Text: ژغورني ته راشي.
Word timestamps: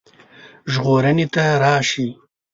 ژغورني 0.73 1.25
ته 1.33 1.43
راشي. 1.61 2.07